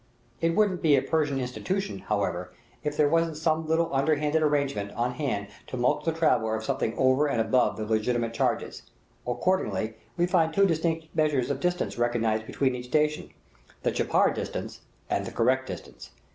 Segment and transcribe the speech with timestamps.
[0.41, 2.51] It wouldn't be a Persian institution, however,
[2.83, 6.95] if there wasn't some little underhanded arrangement on hand to mulct the traveller of something
[6.97, 8.81] over and above the legitimate charges.
[9.27, 13.29] Accordingly, we find two distinct measurements of distance recognized between each station
[13.83, 16.09] the "chapar distance" and the correct distance.